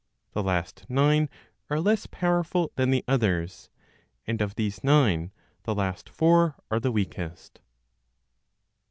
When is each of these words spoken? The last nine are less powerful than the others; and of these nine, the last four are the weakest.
The 0.33 0.41
last 0.41 0.89
nine 0.89 1.29
are 1.69 1.79
less 1.79 2.07
powerful 2.07 2.71
than 2.75 2.89
the 2.89 3.03
others; 3.07 3.69
and 4.25 4.41
of 4.41 4.55
these 4.55 4.83
nine, 4.83 5.31
the 5.61 5.75
last 5.75 6.09
four 6.09 6.55
are 6.71 6.79
the 6.79 6.91
weakest. 6.91 7.61